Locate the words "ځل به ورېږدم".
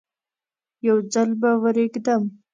1.13-2.23